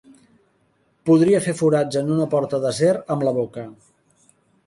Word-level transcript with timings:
Podria 1.09 1.41
fer 1.47 1.53
forats 1.59 1.99
en 2.01 2.09
una 2.15 2.27
porta 2.33 2.59
d'acer 2.65 2.91
amb 3.17 3.27
la 3.27 3.35
boca. 3.39 3.67